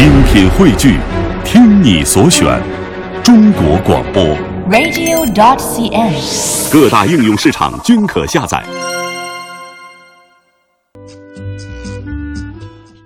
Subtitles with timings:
[0.00, 0.96] 精品汇聚，
[1.44, 2.58] 听你所选，
[3.22, 4.24] 中国广播。
[4.70, 6.72] radio.dot.cn，。
[6.72, 8.64] 各大应用市场均可下载。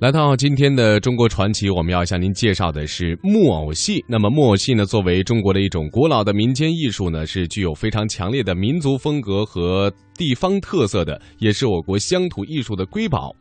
[0.01, 4.05] 来到今天的中国传奇，我们要向您介绍的是木偶戏。
[4.09, 13.35] 那么木偶戏呢，作为中国的一种古老的民间艺术呢，是具有非常强烈的民族风格和地方特色的，也是我国乡土艺术的瑰宝。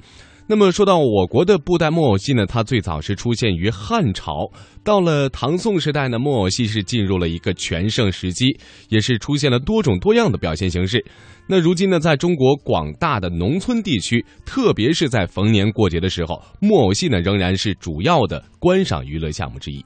[0.46, 4.52] 那么说到我国的布袋木偶戏呢，它最早是出现于汉朝，
[4.84, 8.58] 到了唐宋时代呢，木偶戏是进入了一个全盛时期，
[8.90, 11.04] 也是出现了多种多样的表现形式。
[11.48, 19.84] 那如今呢，在中国广大的农村地区，特别是在逢年过节的时候，木偶戏呢仍然是主要的观赏娱乐项目之一。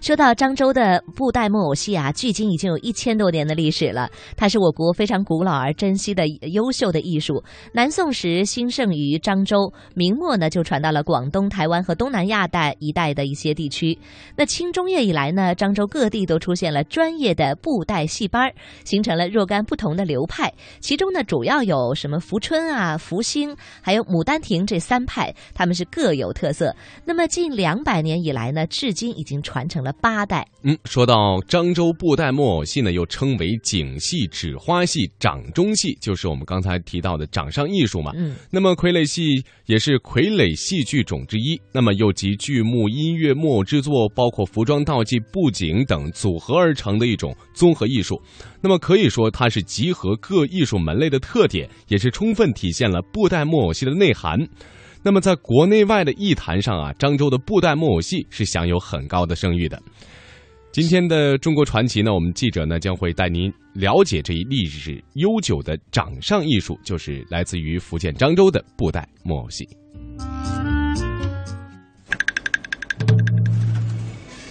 [0.00, 4.08] 说到漳州的布袋木偶戏啊，距今已经有一千多年的历史了。
[4.36, 7.42] 它是我国非常古老而珍惜的优秀的艺术。
[7.72, 13.98] 南宋时兴盛于漳州，明末呢就传到了广东、台湾和东南亚带一带的一些地区。
[14.36, 18.50] 那清中叶以来呢，漳州各地都出现了专业的布袋戏班，
[18.84, 20.52] 形成了若干不同的流派。
[20.80, 26.74] 其中呢，主要有什么福春啊、福星，还有牡丹亭这三派，他们是各有特色。
[27.04, 30.46] 那么近两百年以来呢，至今已经传承了八代。
[30.62, 38.12] 嗯，说到漳州布袋木偶戏呢，又称为景戏、纸花戏、掌中戏，就是我们刚才提到的掌上艺术嘛。
[38.16, 48.20] 嗯，那么傀儡戏也是傀儡戏剧种之一，那么又集剧目、音乐、木偶制作，包括服装、道具、布景等组合而成的一种综合艺术。
[48.60, 54.38] 那么可以说，它是集合各艺术门类的特点，也是充分体现了布袋木偶戏的内涵。
[55.08, 59.80] 那么在国内外的艺坛上啊，漳州的布袋木偶戏是享有很高的声誉的。
[60.70, 69.66] 今天的中国传奇呢，我们记者呢将会带您了解这一历史悠久的掌上艺术，就是来自于福建漳州的布袋木偶戏。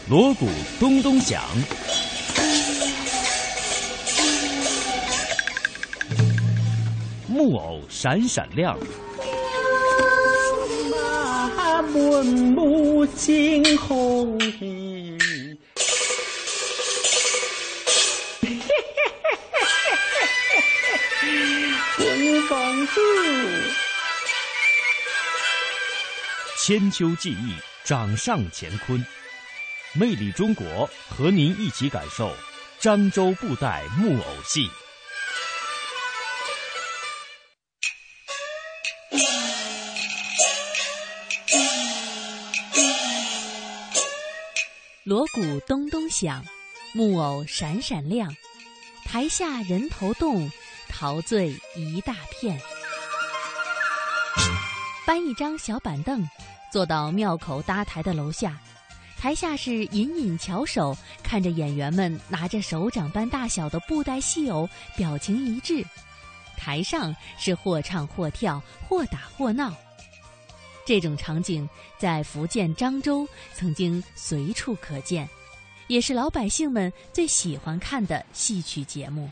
[0.10, 0.48] 锣鼓
[0.80, 1.40] 咚咚响，
[7.28, 8.76] 木偶闪闪亮。
[11.82, 15.16] 满目惊鸿意。
[21.96, 23.00] 春公子，
[26.66, 29.06] 千秋记忆，掌上乾坤，
[29.94, 32.34] 魅力中国，和您一起感受
[32.82, 34.68] 漳州布袋木偶戏。
[45.08, 46.44] 锣鼓咚咚响，
[46.92, 48.30] 木偶闪闪亮，
[49.06, 50.52] 台下人头动，
[50.90, 52.60] 陶醉一大片。
[55.06, 56.30] 搬一张小板凳，
[56.74, 58.60] 坐到庙口搭台的楼下，
[59.18, 64.68] 台下是隐隐翘首，看着演员们拿着手掌般大小的布袋戏偶，
[64.98, 65.86] 表情一致；
[66.58, 69.74] 台上是或唱或跳，或打或闹。
[70.88, 71.68] 这种场景
[71.98, 75.28] 在福建漳州曾经随处可见，
[75.88, 79.30] 也是老百姓们最喜欢看的戏曲节目。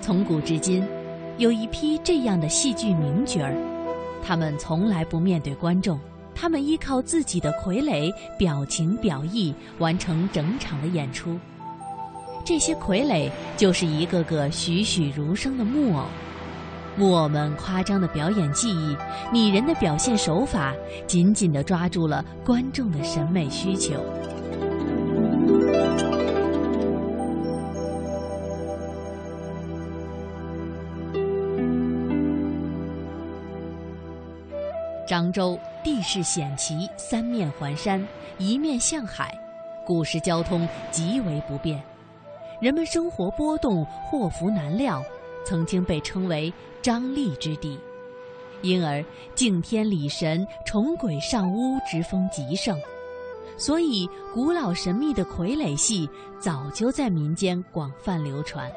[0.00, 0.82] 从古至今，
[1.36, 3.54] 有一批这样的戏剧名角儿，
[4.24, 6.00] 他们从来不面对观众，
[6.34, 11.38] 他们依靠自己的傀儡、表情、表意完成整场的演出。
[12.46, 16.06] 这些傀儡就是一个个栩栩如生的木偶。
[17.00, 18.94] 木偶们夸张的表演技艺、
[19.32, 20.74] 拟人的表现手法，
[21.06, 23.94] 紧紧地抓住了观众的审美需求。
[35.08, 38.06] 漳州地势险奇，三面环山，
[38.36, 39.34] 一面向海，
[39.86, 41.82] 古时交通极为不便，
[42.60, 45.02] 人们生活波动，祸福难料。
[45.44, 46.52] 曾经被称为
[46.82, 47.78] 张力之地，
[48.62, 52.78] 因而敬天礼神、崇鬼上屋之风极盛，
[53.56, 56.08] 所以古老神秘的傀儡戏
[56.38, 58.70] 早就在民间广泛流传。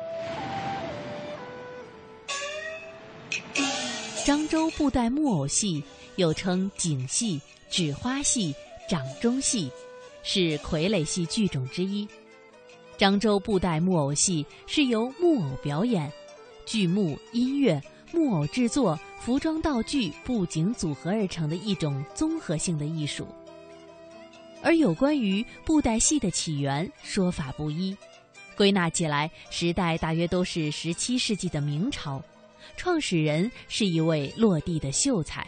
[4.25, 5.83] 漳州布袋木偶戏
[6.15, 8.55] 又称景戏、纸花戏、
[8.89, 9.69] 掌中戏，
[10.23, 12.07] 是傀儡戏剧种之一。
[12.97, 16.09] 漳州布袋木偶戏是由木偶表演。
[16.65, 17.81] 剧目、音乐、
[18.11, 23.27] 木偶制作、服装道具、布景组合而成的一种综合性的艺术。
[24.61, 27.95] 而有关于布袋戏的起源，说法不一，
[28.55, 32.23] 归纳起来，时代大约都是十七世纪的明朝，
[32.77, 35.45] 创始人是一位落地的秀才，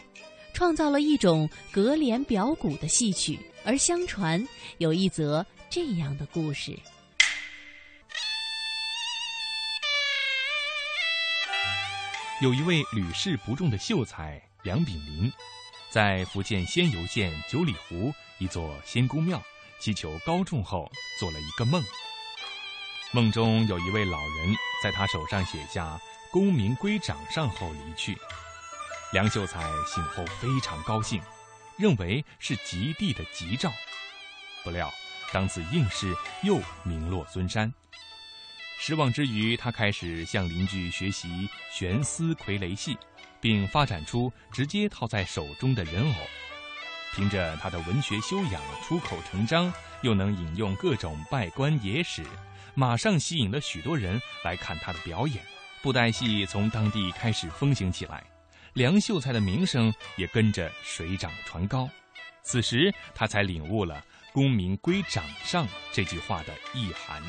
[0.53, 3.39] 创造了一种隔帘表鼓的戏曲。
[3.63, 4.45] 而相传
[4.77, 6.77] 有一则这样的故事：
[12.45, 15.33] 有一位屡试不中的秀才梁炳林，
[15.89, 19.41] 在福建仙游县九里湖一座仙姑庙
[19.79, 20.87] 祈求高中后，
[21.19, 21.83] 做了一个梦。
[23.13, 25.99] 梦中有一位老人在他手上写下
[26.31, 28.15] “功名归掌上”后离去。
[29.11, 31.19] 梁秀才醒后非常高兴。
[31.79, 33.71] 认为是极地的吉兆，
[34.63, 34.93] 不料
[35.33, 36.13] 当此应试
[36.43, 37.73] 又名落孙山。
[38.77, 42.97] 失望之余，他开始向邻居学习悬丝傀儡戏，
[43.39, 46.15] 并发展出直接套在手中的人偶。
[47.13, 52.23] 凭着他的文学修养，出口成章，又能引用各种拜官野史，
[52.73, 55.43] 马上吸引了许多人来看他的表演。
[55.81, 58.23] 布袋戏从当地开始风行起来。
[58.73, 61.89] 梁秀才的名声也跟着水涨船高，
[62.43, 67.23] 此时他才领悟了“功名归掌上”这句话的意涵。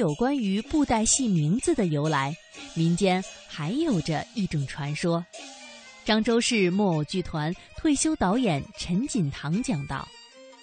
[0.00, 2.34] 有关于布袋戏名字的由来，
[2.74, 5.22] 民间还有着一种传说。
[6.06, 10.08] 漳州市木偶剧团退休导演陈锦堂讲道：“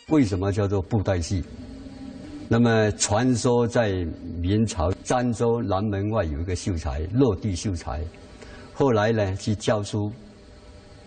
[0.09, 1.43] 为什么叫做布袋戏？”
[2.49, 3.91] 那么传说在
[4.41, 8.03] 明朝漳州南门外有一个秀才，落地秀才，
[8.73, 10.11] 后来呢去教书，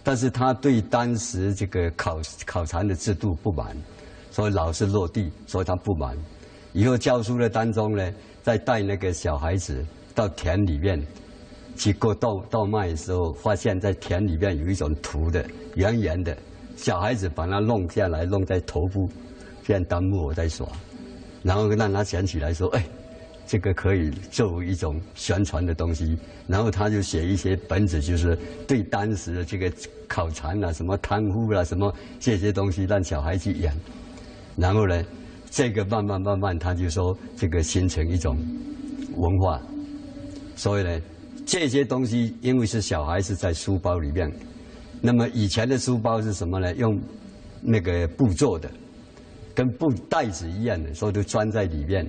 [0.04, 3.76] 但是他对当时这个考考察的制度不满，
[4.30, 6.16] 所以老是落地，所以他不满。
[6.72, 9.84] 以后教书的当中呢，在带那个小孩子
[10.14, 11.00] 到田里面
[11.76, 15.44] 去过稻稻麦的时候，发现在田里面有一种土的
[15.74, 16.36] 圆圆的，
[16.76, 19.08] 小孩子把它弄下来，弄在头部，
[19.64, 20.66] 这样当木偶在耍。
[21.42, 22.84] 然后让他想起来说：“哎，
[23.46, 28.38] 这个可以作为一种宣传的东西。”然后他就写一些本子，就是
[28.68, 29.72] 对当时的这个
[30.06, 33.72] 考察啊、什么贪污啊、什么这些东西，让小孩去演。
[34.56, 35.02] 然后呢，
[35.50, 38.36] 这个慢慢慢慢，他就说这个形成一种
[39.16, 39.60] 文化。
[40.56, 41.00] 所以呢，
[41.44, 44.32] 这些东西因为是小孩子在书包里面，
[45.00, 46.74] 那么以前的书包是什么呢？
[46.76, 46.98] 用
[47.60, 48.70] 那个布做的。
[49.52, 52.06] 跟布袋子一样的，所以都装在里面，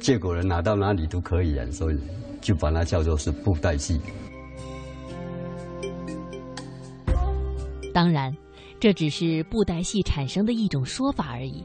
[0.00, 1.96] 结果人拿到哪里都可以啊，所以
[2.40, 4.00] 就把它叫做是布袋戏。
[7.92, 8.34] 当然，
[8.80, 11.64] 这只是布袋戏产生的一种说法而已。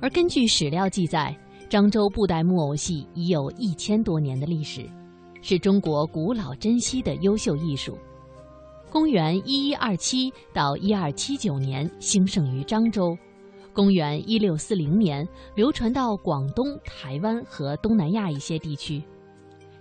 [0.00, 1.36] 而根据史料记载，
[1.68, 4.88] 漳州布袋木偶戏已有一千多年的历史，
[5.42, 7.98] 是中国古老珍稀的优秀艺术。
[8.90, 13.16] 公元一一二七到一二七九年兴盛于漳州。
[13.72, 19.00] 公元一六四零年，流传到广东、台湾和东南亚一些地区。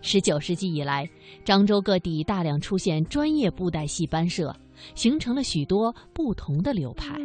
[0.01, 1.10] 十九世纪以来，
[1.44, 4.56] 漳州各地大量出现专业布袋戏班社，
[4.96, 7.16] 形成了许多不同的流派。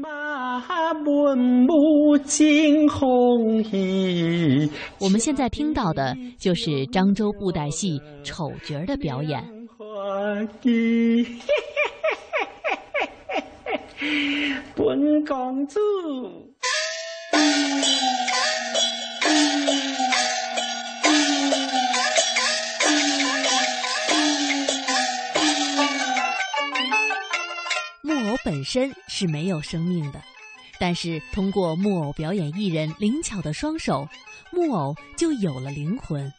[4.99, 9.43] 我们现在听到的就是漳州布袋戏丑角的表演。
[14.77, 15.81] 本公主。
[28.45, 30.23] 本身是没有生命的，
[30.79, 34.07] 但是通过木偶表演艺人灵巧的双手，
[34.53, 36.31] 木偶就有了灵魂。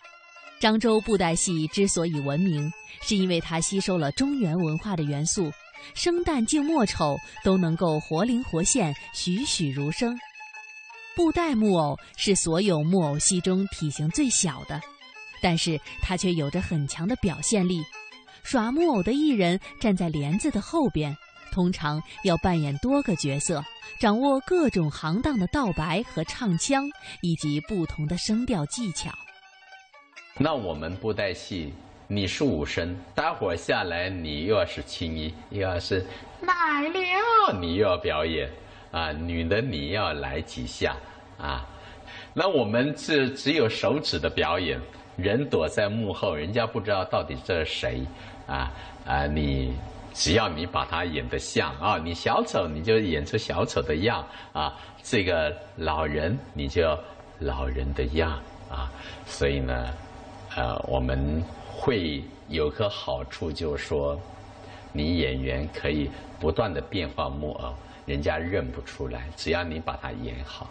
[0.62, 2.72] 漳州布袋戏之所以闻名，
[3.02, 5.52] 是因为它吸收了中原文化的元素，
[5.96, 10.18] 生旦净末丑都能够活灵活现、栩栩如生。
[11.16, 14.80] 布袋木偶是所有木偶戏中体型最小的，
[15.42, 17.82] 但是它却有着很强的表现力。
[18.44, 21.16] 耍木偶的艺人站在帘子的后边，
[21.56, 23.64] 通常要扮演多个角色，
[23.98, 26.84] 掌握各种行当的道白和唱腔，
[27.22, 29.10] 以及不同的声调技巧。
[30.38, 31.74] 那我们布袋戏，
[32.08, 36.06] 你是武生，待会儿下来你又要是青衣，又要是
[36.42, 38.50] 来了，你又要表演。
[38.92, 40.96] 啊，女的你要来几下
[41.38, 41.66] 啊？
[42.34, 44.78] 那我们是只有手指的表演，
[45.16, 48.02] 人躲在幕后，人家不知道到底这是谁
[48.46, 48.72] 啊
[49.06, 49.26] 啊！
[49.26, 49.74] 你
[50.16, 56.98] 只要你把它演得像啊，你小丑你就演出小丑的样啊，这个老人你就
[57.38, 58.32] 老人的样
[58.70, 58.90] 啊。
[59.28, 59.94] 所以呢，
[60.56, 64.20] 呃，我们会有个好处，就是说，
[64.94, 67.74] 你演员可以不断的变化木偶。
[68.06, 70.70] 人家认不出来，只要你把它演好。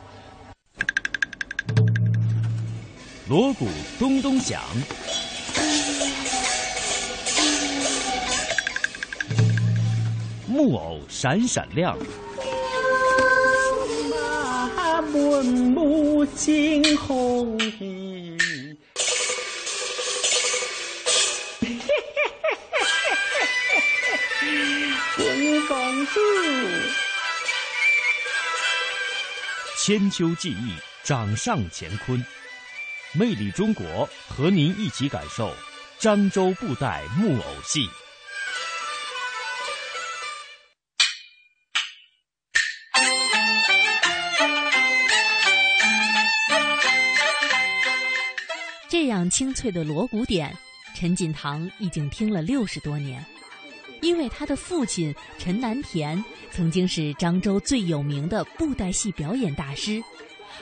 [3.29, 3.67] 锣鼓
[3.99, 4.63] 咚咚响，
[10.55, 11.99] 木偶闪闪亮。
[14.09, 18.39] 马文武惊鸿仪，
[25.19, 26.21] 文公子。
[29.85, 32.25] 千秋记忆，掌上乾坤，
[33.13, 35.53] 魅力中国，和您一起感受
[35.99, 37.81] 漳州布袋木偶戏。
[49.29, 50.57] 清脆的锣鼓点，
[50.95, 53.25] 陈锦堂已经听了六十多年。
[54.01, 60.03] 因为他的父亲陈南田曾经是漳州最有名的布袋戏表演大师，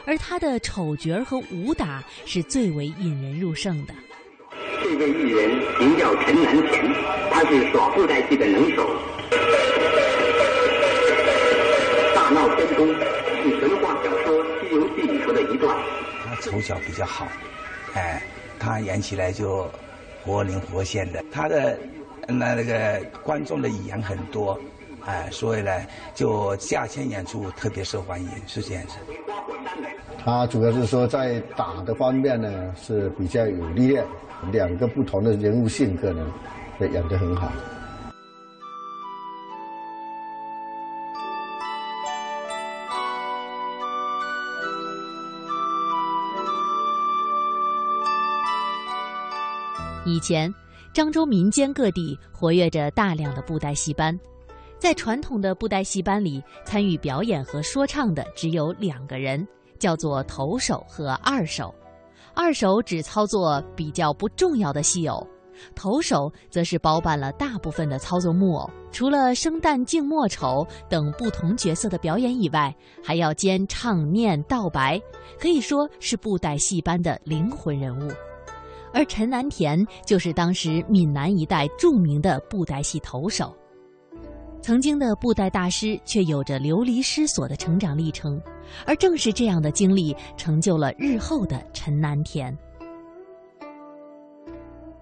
[0.05, 3.93] 而他的丑角和武打是最为引人入胜的。
[4.81, 5.51] 这位艺人
[5.81, 6.93] 名叫陈南田，
[7.33, 8.87] 他是耍布袋戏的能手。
[12.15, 12.87] 大闹天宫
[13.43, 15.77] 是神话小说《西游记》里头的一段。
[16.25, 17.27] 他从小比较好，
[17.95, 18.23] 哎，
[18.63, 19.69] 他演起来就
[20.25, 21.21] 活灵活现的。
[21.33, 21.77] 他的
[22.29, 24.57] 那那个观众的语言很多，
[25.05, 25.73] 哎，所以呢，
[26.15, 28.95] 就价钱演出特别受欢迎，是这样子。
[30.25, 34.07] 他主要是说在打的方面呢是比较有力量，
[34.53, 36.25] 两个不同的人物性格呢，
[36.79, 37.51] 也演得很好。
[50.13, 50.53] 以前，
[50.93, 54.19] 漳州民间各地活跃着大量的布袋戏班，
[54.79, 59.47] 在传统的布袋戏班里，参与表演和说唱的只有两个人，
[59.79, 61.75] 叫做头手和二手。
[62.35, 65.27] 二手只操作比较不重要的戏偶，
[65.75, 68.71] 头手则是包办了大部分的操作木偶。
[68.91, 75.01] 除了生旦净末丑等不同角色的表演以外，还要兼唱念道白，
[75.39, 78.11] 可以说是布袋戏班的灵魂人物。
[78.93, 83.57] 而陈南田就是当时闽南一带著名的布袋戏投手。
[84.61, 88.41] 曾经的布袋大师却有着流离失所的成长历程，
[88.87, 92.57] 而正是这样的经历成就了日后的陈南田。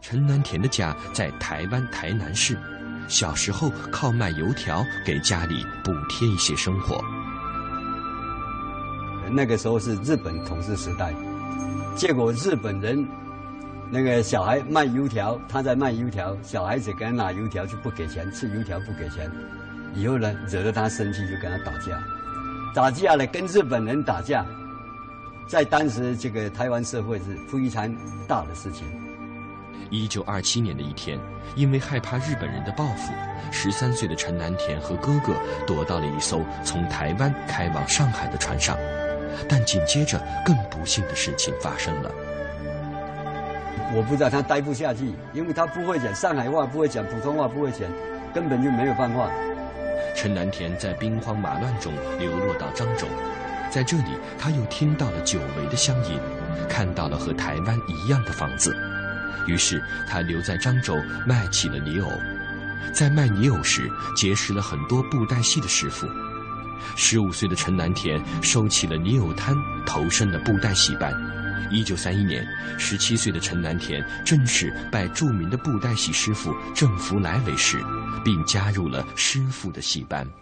[0.01, 2.59] 陈南田的家在台湾台南市，
[3.07, 6.99] 小时候靠卖油条给家里补贴一些生活。
[9.31, 11.15] 那个时候是日本统治时代，
[11.95, 13.07] 结果日本人
[13.93, 19.29] 那个小孩卖油条，他在卖油条，小孩子给他拿油条就不给钱，吃油条不给钱，
[19.95, 22.01] 以后呢惹得他生气，就跟他打架，
[22.73, 24.47] 打架了跟日本人打架，
[25.49, 27.93] 在当时这个台湾社会是非常
[28.29, 28.87] 大的事情。
[29.91, 31.19] 一九二七年的一天，
[31.57, 33.13] 因为害怕日本人的报复，
[33.51, 35.35] 十三岁的陈南田和哥哥
[35.67, 38.79] 躲到了一艘从台湾开往上海的船上，
[39.49, 42.11] 但紧接着更不幸的事情发生了。
[43.93, 47.81] 我不知道他待不下去，因为他不会讲上海话，不会讲普通话，不会讲，
[48.33, 49.29] 根本就没有办法。
[50.17, 53.07] 陈南田在兵荒马乱中流落到漳州，
[53.71, 56.21] 在这里他又听到了久违的乡音，
[56.69, 58.77] 看到了和台湾一样的房子，
[59.47, 60.95] 于是他留在漳州
[61.27, 62.09] 卖起了泥偶。
[62.93, 66.07] 在卖泥偶时，结识了很多布袋戏的师傅。
[66.97, 69.55] 十五岁的陈南田收起了泥偶摊，
[69.85, 71.13] 投身了布袋戏班。
[71.71, 72.45] 一九三一年，
[72.79, 77.79] 十七岁的陈南田正式拜著名的布袋戏师傅郑福来为师，
[78.25, 80.27] 并加入了师傅的戏班。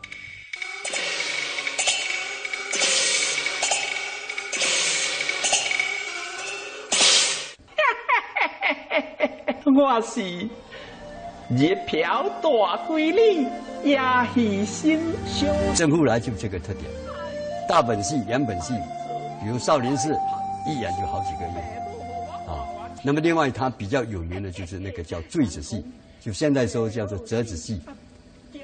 [9.66, 10.48] 我是一
[11.86, 12.48] 瓢大
[12.88, 13.46] 闺女，
[13.84, 14.00] 也
[14.34, 15.46] 是心胸。
[15.74, 16.90] 郑福来就这个特点，
[17.68, 18.72] 大本戏、两本戏，
[19.42, 20.16] 比如少林寺。
[20.66, 21.58] 一演就好几个月，
[22.46, 22.66] 啊，
[23.02, 25.84] 那么另外他比较有名的就是那个叫坠子戏，
[26.20, 27.80] 就现在说叫做折子戏、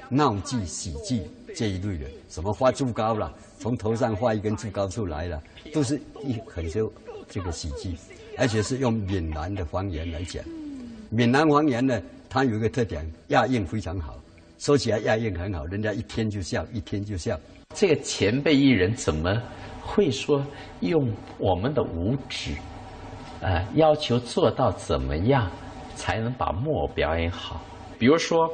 [0.09, 1.23] 闹剧、喜剧
[1.55, 5.41] 这一类的，什么画竹篙了，从头上画一根竹篙出来了，
[5.73, 6.91] 都是一很多
[7.29, 7.95] 这个喜剧，
[8.37, 10.43] 而且是用闽南的方言来讲。
[11.09, 14.19] 闽南方言呢，它有一个特点，押韵非常好，
[14.59, 17.39] 说起来押韵很好，人家一听就笑，一听就笑。
[17.75, 19.39] 这个前辈艺人怎么？
[19.87, 20.43] 会说
[20.79, 22.55] 用我们的五指，
[23.39, 25.47] 呃，要求做到怎么样
[25.95, 27.61] 才能把木偶表演好？
[27.99, 28.49] 比如说，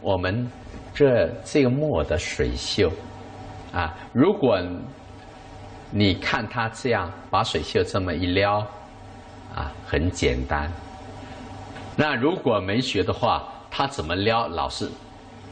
[0.00, 0.48] 我们
[0.94, 2.88] 这这个木偶的水袖，
[3.72, 4.60] 啊，如果
[5.90, 8.58] 你看他这样把水袖这么一撩，
[9.52, 10.70] 啊，很简单。
[11.96, 14.88] 那如果没学的话，他怎么撩老是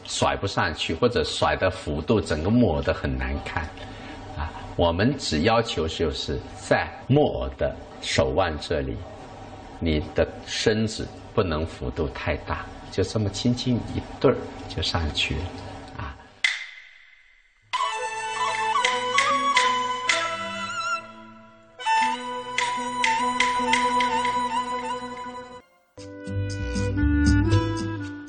[0.04, 3.64] 甩不上去，或者甩的幅度整个木偶都很难看。
[4.36, 8.96] 啊，我们只要求就是在木偶的手腕这里，
[9.78, 14.36] 你的身子不能幅度太大，就这么轻轻一对儿
[14.68, 15.40] 就上去了。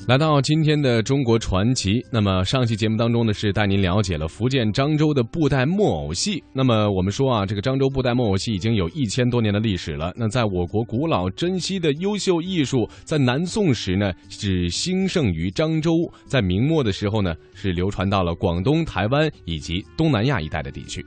[0.06, 6.40] 来到今天的中国传奇，那么上期节目当中呢，是带您了解了福建漳州的布袋木偶戏。
[6.52, 10.12] 那么我们说啊，这个漳州布袋木偶戏已经有一千多年的历史了。
[10.16, 15.90] 那在我国古老珍稀的优秀艺术，在南宋时呢是兴盛于漳州，
[16.24, 21.04] 在明末的时候呢是流传到了广东、台湾以及东南亚一带的地区。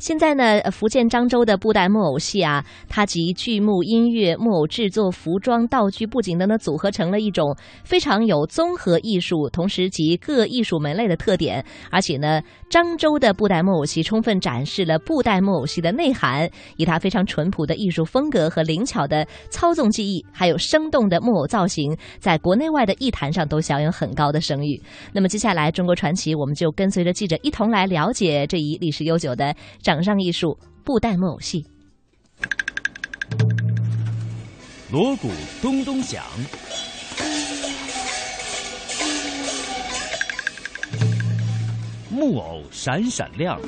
[0.00, 7.54] 现在呢，福建漳州的布袋木偶戏啊，它集剧目、音乐、木偶制作、服装、道具、布景等等组合成了一种
[7.84, 11.62] 非常有综合艺术，同时集各艺术门类的特点。
[11.90, 12.40] 而且呢，
[12.70, 24.80] 漳州的布袋木偶戏充分展示了布袋木偶戏的内涵，以它非常淳朴的艺术风格和灵巧的操纵技艺，还有生动的木偶造型，在国内外的艺坛上都享有很高的声誉。
[25.12, 29.54] 那么接下来，中国传奇我们就跟随着记者一同来了解这一历史悠久的。
[29.90, 31.66] 掌上艺术布袋木偶戏，
[34.92, 35.28] 锣鼓
[35.60, 36.22] 咚咚响，
[42.08, 43.60] 木偶闪闪亮，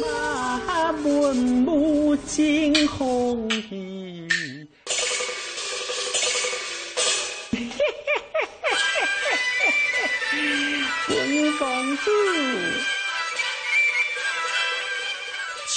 [0.00, 4.28] 马满目惊鸿意，
[11.06, 12.97] 春公子。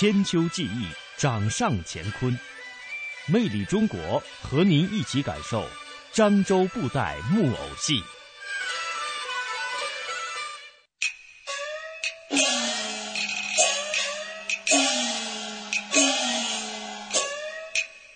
[0.01, 2.35] 千秋记忆，掌上乾坤，
[3.27, 5.63] 魅力中国，和您一起感受
[6.11, 8.01] 漳州布袋木偶戏。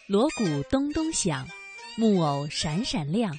[0.07, 1.47] 锣鼓咚咚响，
[1.97, 3.37] 木偶闪闪亮，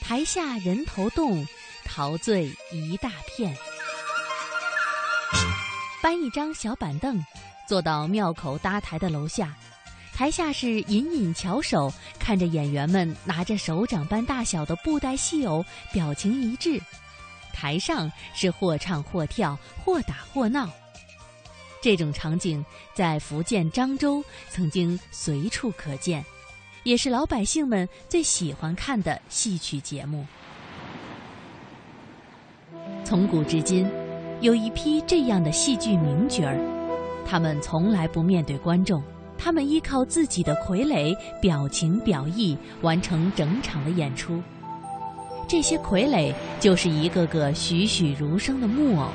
[0.00, 1.46] 台下人头动，
[1.84, 3.56] 陶醉一大片。
[6.02, 7.24] 搬一张小板凳。
[7.68, 9.54] 坐到庙口搭台的楼下，
[10.14, 16.80] 台下是隐隐翘首看着演员们拿着手掌般大小的布袋戏偶，表情一致；
[17.52, 20.66] 台上是或唱或跳，或打或闹。
[21.82, 26.24] 这种场景在福建漳州曾经随处可见，
[26.84, 30.24] 也是老百姓们最喜欢看的戏曲节目。
[33.04, 33.86] 从古至今，
[34.40, 36.77] 有一批这样的戏剧名角儿。
[37.28, 39.02] 他们从来不面对观众，
[39.36, 44.42] 他们依靠自己的傀儡表情表意完成整场的演出。
[45.46, 49.08] 这些傀儡就是一个个栩栩如生的木偶，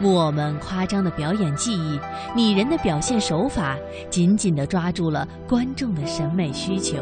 [0.00, 2.00] 木偶们夸张的表演技艺、
[2.34, 3.76] 拟人的表现手法，
[4.08, 6.96] 紧紧地抓住了观众的审美需求。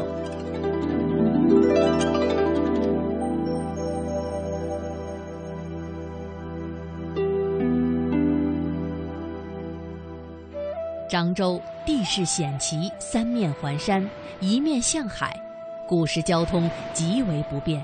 [11.09, 14.05] 漳州地势险奇，三面环山，
[14.41, 15.39] 一面向海，
[15.87, 17.81] 古时交通极为不便，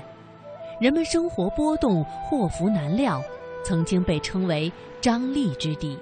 [0.78, 3.22] 人们生活波动，祸福难料，
[3.64, 5.98] 曾经被称为“张力之地”，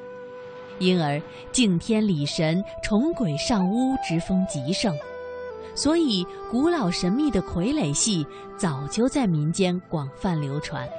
[0.81, 4.93] 因而敬天礼神、崇鬼上巫之风极盛，
[5.77, 8.27] 所以古老神秘的傀儡戏
[8.59, 10.89] 早就在民间广泛流传。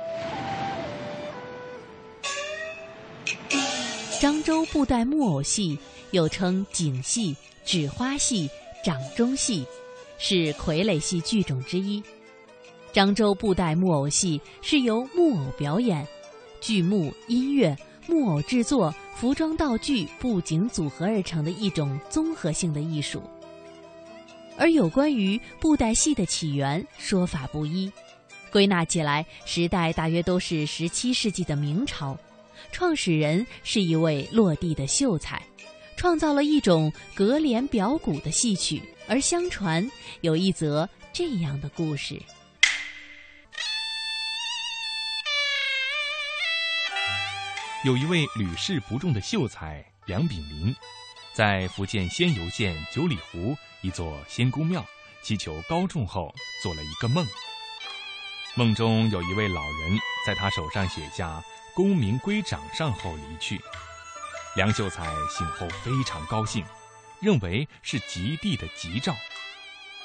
[4.21, 5.77] 漳州布袋木偶戏。
[6.13, 8.47] 又称景戏、纸花戏、
[8.85, 9.65] 掌中戏，
[10.19, 12.01] 是傀儡戏剧种之一。
[12.93, 16.07] 漳州布袋木偶戏是由木偶表演、
[16.61, 23.23] 剧目、音乐、木偶制作、服装道具、布景组合而成的一种综合性的艺术。
[24.55, 27.91] 而有关于布袋戏的起源，说法不一，
[28.51, 32.15] 归纳起来，时代大约都是十七世纪的明朝，
[32.71, 35.41] 创始人是一位落地的秀才。
[36.03, 39.89] 创造了一种隔帘表鼓的戏曲，而相传
[40.19, 42.21] 有一则这样的故事：
[47.85, 50.75] 有一位屡试不中的秀才梁炳林，
[51.31, 54.85] 在福建仙游县九里湖一座仙姑庙
[55.21, 57.25] 祈求高中后，做了一个梦。
[58.55, 61.41] 梦中有一位老人在他手上写下
[61.73, 63.57] “功名归掌上”后离去。
[64.55, 66.63] 梁秀才醒后非常高兴，
[67.19, 69.15] 认为是极地的吉兆。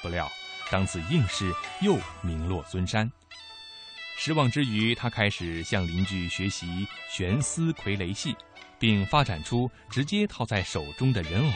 [0.01, 0.27] 不料，
[0.71, 3.11] 张此应试又名落孙山。
[4.17, 8.35] 失望之余，他开始向邻居学习悬丝傀儡戏，
[8.79, 11.53] 并发展出直接套在手中的人偶。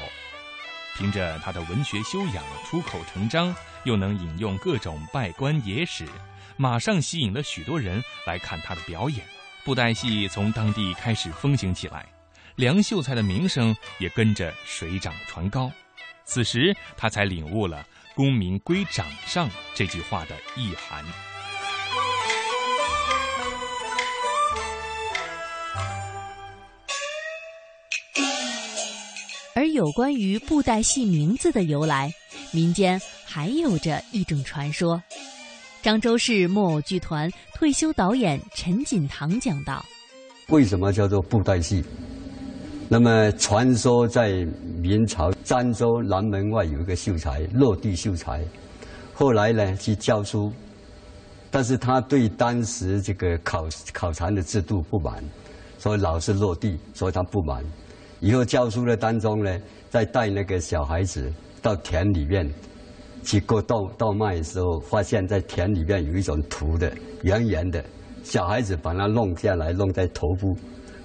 [0.94, 6.06] 凭着他的文学修养，出口成章，又能引用各种拜官野史，
[6.58, 9.26] 马上吸引了许多人来看他的表演。
[9.64, 12.06] 布袋戏从当地开始风行起来，
[12.56, 15.70] 梁秀才的名声也跟着水涨船高。
[16.24, 17.84] 此时，他才领悟了
[18.14, 21.04] “功名归掌上”这句话的意涵。
[29.54, 32.12] 而有关于布袋戏名字的由来，
[32.52, 35.02] 民间还有着一种传说。
[35.82, 39.84] 漳州市木偶剧团退休导演陈锦堂讲道
[40.48, 41.84] ：“为什么叫做布袋戏？
[42.92, 44.46] 那么传说在
[44.82, 48.44] 明朝漳州南门外有一个秀才，落地秀才，
[49.14, 50.52] 后来呢去教书，
[51.50, 55.24] 但是他对当时这个考考察的制度不满，
[55.78, 57.64] 所以老是落地，所以他不满。”
[58.20, 62.46] 以后教书的当中呢，在带那个小孩子到田里面
[63.24, 67.82] 去割稻稻麦的时候，发现在田里面有一种土的圆圆的，
[68.22, 70.54] 小孩子把它弄下来，弄在头部，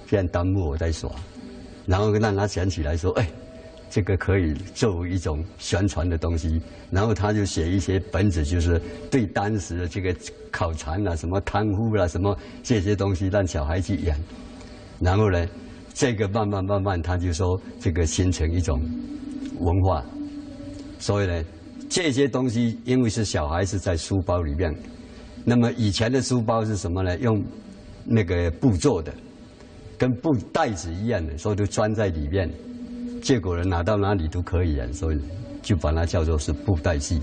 [0.06, 1.10] 这样当木偶在耍，
[1.88, 3.26] 然后让他想起来说：“哎，
[3.90, 6.60] 这个可以作为一种宣传的东西。”
[6.92, 10.14] 然后他就写一些本子，就是对当时的这个
[10.52, 14.14] 考察啊、什么贪污啊、什么这些东西，让小孩去演，
[15.00, 15.44] 然后呢。
[15.94, 18.80] 这个慢慢慢慢，他就说这个形成一种
[19.58, 20.04] 文化，
[21.00, 21.44] 所以呢，
[21.90, 24.72] 这些东西因为是小孩子在书包里面，
[25.44, 27.18] 那么以前的书包是什么呢？
[27.18, 27.42] 用
[28.04, 29.12] 那个布做的，
[29.98, 32.48] 跟布袋子一样的，所以就装在里面，
[33.20, 35.18] 结果呢拿到哪里都可以啊，所以
[35.60, 37.20] 就把它叫做是布袋戏。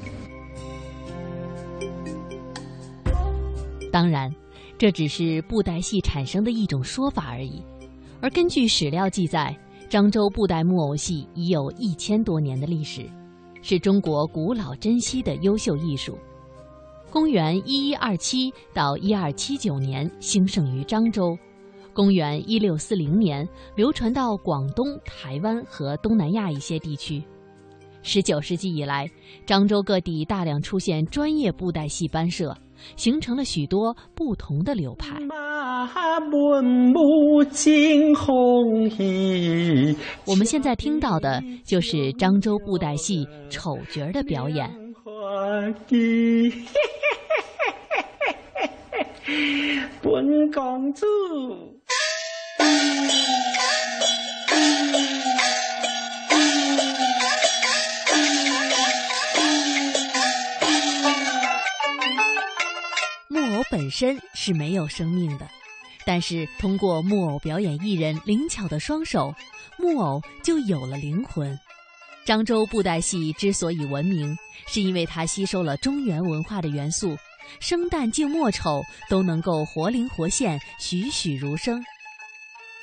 [3.93, 4.29] 当然，
[4.77, 7.63] 这只是布袋戏产生的一种说法而已。
[8.19, 9.57] 而根据史料记载，
[9.89, 13.09] 漳州布袋木偶戏已有一千多年的历史，
[13.61, 16.17] 是中国古老珍稀的优秀艺术。
[17.09, 21.37] 公元一一二七到一二七九年兴盛于漳州，
[21.95, 27.23] 公元一六四零年流传到广东、台湾和东南亚一些地区。
[28.03, 29.09] 十九世纪以来，
[29.47, 32.55] 漳州各地大量出现专业布袋戏班社。
[32.95, 35.17] 形成了许多不同的流派。
[40.25, 44.69] 我们现在听到的就是漳州布袋戏丑角的表演。
[50.01, 51.74] 本公主。
[63.27, 65.47] 木偶本身是没有生命的，
[66.05, 69.33] 但是通过木偶表演艺人灵巧的双手，
[69.77, 71.57] 木偶就有了灵魂。
[72.25, 74.35] 漳州布袋戏之所以闻名，
[74.67, 77.17] 是因为它吸收了中原文化的元素，
[77.59, 81.83] 生旦净末丑都能够活灵活现、栩栩如生。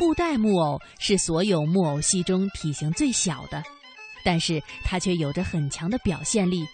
[0.02, 3.62] 布袋木偶是所有木偶戏中体型最小的，
[4.24, 6.66] 但是它却有着很强的表现力。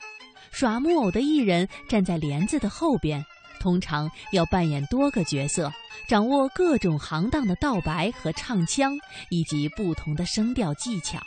[0.50, 3.22] 耍木偶的艺人站在帘子的后边。
[3.60, 5.70] 通常要扮演多个角色，
[6.08, 8.94] 掌握各种行当的道白和唱腔，
[9.28, 11.18] 以及不同的声调技巧。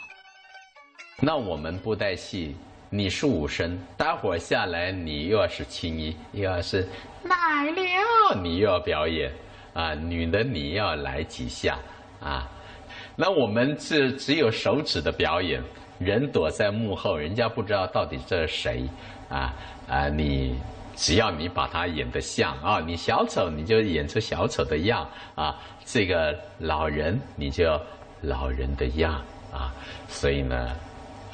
[1.20, 2.56] 那我们布袋戏，
[2.90, 6.88] 你是武生，待会儿下来你又要是青衣，又要是
[7.22, 9.30] 奶牛，你又要表演
[9.74, 11.78] 啊，女的你要来几下
[12.20, 12.48] 啊。
[13.16, 15.62] 那我们是只有手指的表演，
[15.98, 18.88] 人躲在幕后，人家不知道到底这是谁
[19.28, 19.54] 啊
[19.88, 20.56] 啊你。
[20.94, 27.64] 只要你把它演得像啊，你小丑你就演出小丑的样啊，这个老人你就
[28.20, 29.14] 老人的样
[29.50, 29.72] 啊，
[30.06, 30.76] 所以呢，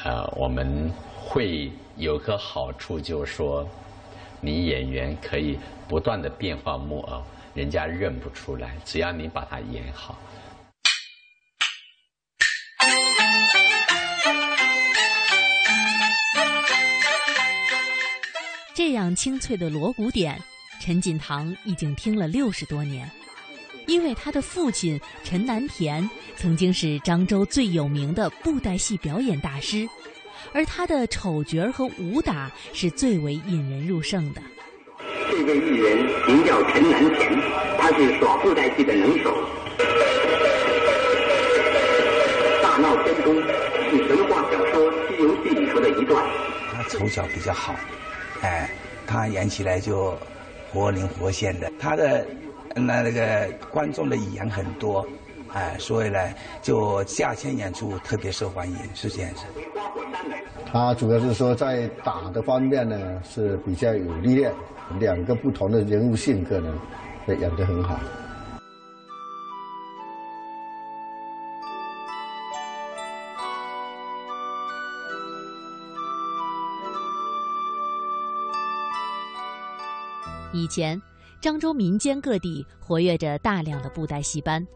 [0.05, 0.89] 呃，我们
[1.21, 3.69] 会有个好处，就是说，
[4.41, 7.21] 你演员可以不断的变化木偶，
[7.59, 10.17] 人家认不出来，只要你把它演好。
[18.77, 20.41] 这样清脆的锣鼓点，
[20.81, 23.11] 陈锦堂已经听了六十多年。
[23.89, 29.85] 因为他的父亲陈南田曾经是漳州最有名的布袋戏表演大师，
[30.55, 34.41] 而他的丑角和武打是最为引人入胜的。
[35.39, 37.41] 这位艺人名叫陈南田，
[37.79, 39.33] 他是耍布袋戏的能手。
[42.61, 43.37] 大闹天宫
[43.89, 44.93] 是神话小说。
[45.07, 46.25] 西游记》里头的一段。
[46.73, 47.77] 他从小比较好，
[48.43, 48.69] 哎，
[49.07, 50.19] 他演起来就
[50.73, 51.71] 活灵活现的。
[51.79, 52.27] 他的
[52.75, 55.07] 那那个观众的语言很多，
[55.53, 56.19] 哎，所以呢，
[56.63, 59.45] 就价钱演出特别受欢迎，是这样子。
[60.71, 64.53] 他主要是说在打的方面呢是比较有历练，
[64.99, 66.79] 两个不同的人物性格呢，
[67.27, 67.99] 演得很好。
[80.53, 81.01] 以前，
[81.41, 84.67] 漳州民间各地活跃着大量的布袋戏班，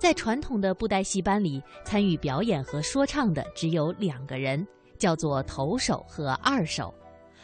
[0.00, 4.66] 在传统的布袋戏班里，参与表演和说唱的只有两个人，
[4.98, 6.92] 叫做头手和二手。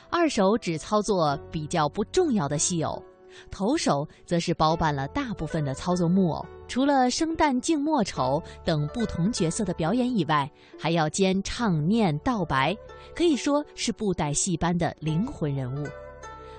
[0.08, 3.04] 二手只操作比较不重要的戏偶，
[3.50, 6.46] 头手则是包办了大部分的操作木偶。
[6.66, 12.74] 除了生旦净末丑等不同角色的表演以外，还要兼唱念道白，
[13.14, 15.86] 可以说是布袋戏班的灵魂人物。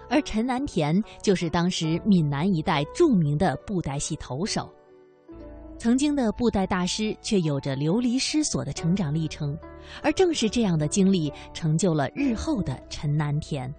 [0.09, 4.71] 而陈南田就是当时闽南一带著名的布袋戏头手，
[5.77, 9.57] 曾经的布袋大师却有着流离失所的成长历程，
[10.01, 13.71] 而正是这样的经历成就了日后的陈南田。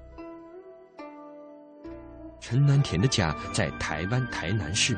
[2.40, 4.96] 陈南田的家在台湾台南市，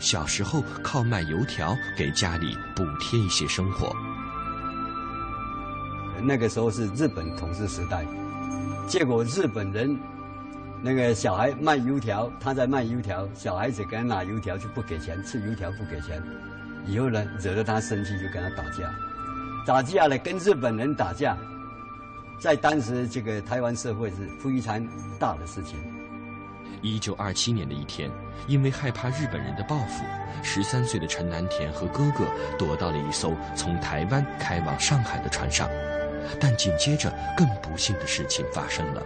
[0.00, 3.94] 小时候靠卖油条给家里补贴一些生活。
[6.22, 8.04] 那个时候是日本统治时代，
[8.88, 9.96] 结果日本人。
[10.82, 16.22] 那个小孩卖油条，他在卖油条，小孩子给他拿油条就不给钱，吃油条不给钱，
[16.86, 18.90] 以后呢惹得他生气，就跟他打架，
[19.66, 21.36] 打架了跟日本人打架，
[22.40, 24.82] 在当时这个台湾社会是非常
[25.18, 25.78] 大的事情。
[26.80, 28.10] 一九二七年的一天，
[28.46, 30.02] 因为害怕日本人的报复，
[30.42, 32.24] 十三岁的陈南田和哥哥
[32.58, 35.68] 躲到了一艘从台湾开往上海的船上，
[36.40, 39.02] 但紧接着更不幸的事情发生了。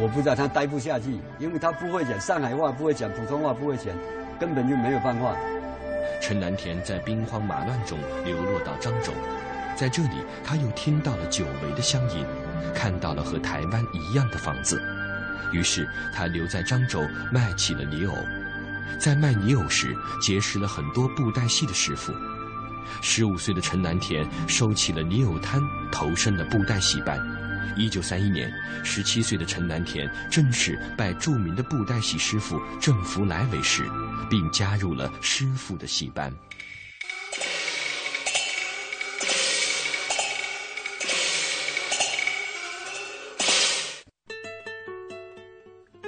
[0.00, 3.86] 我不知道他待不下去，因为他不会讲上海话，不会讲普通话，不会讲，
[4.40, 5.36] 根本就没有办法。
[6.20, 9.12] 陈南田在兵荒马乱中流落到漳州，
[9.76, 12.24] 在这里他又听到了久违的乡音，
[12.74, 14.80] 看到了和台湾一样的房子，
[15.52, 18.14] 于是他留在漳州卖起了泥偶。
[18.98, 22.12] 在卖泥偶时，结识了很多布袋戏的师傅。
[23.00, 25.60] 十五岁的陈南田收起了泥偶摊，
[25.90, 27.18] 投身了布袋戏班。
[27.76, 33.84] 一九三一年，十七岁的陈南田正式拜著名的布袋戏师傅郑福来为师，
[34.30, 36.32] 并加入了师傅的戏班。